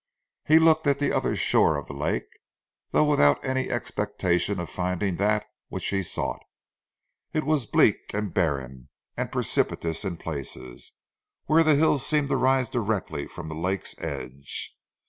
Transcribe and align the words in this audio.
He 0.47 0.57
looked 0.57 0.87
at 0.87 0.97
the 0.97 1.11
other 1.15 1.35
shore 1.35 1.77
of 1.77 1.85
the 1.85 1.93
lake, 1.93 2.25
though 2.89 3.03
without 3.03 3.45
any 3.45 3.69
expectation 3.69 4.59
of 4.59 4.67
finding 4.67 5.17
that 5.17 5.45
which 5.67 5.85
he 5.89 6.01
sought. 6.01 6.41
It 7.33 7.43
was 7.43 7.67
bleak 7.67 8.11
and 8.11 8.33
barren, 8.33 8.89
and 9.15 9.31
precipitous 9.31 10.03
in 10.03 10.17
places, 10.17 10.93
where 11.45 11.63
the 11.63 11.75
hills 11.75 12.03
seemed 12.03 12.29
to 12.29 12.35
rise 12.37 12.67
directly 12.67 13.27
from 13.27 13.47
the 13.47 13.53
lake's 13.53 13.93
edge. 13.99 14.75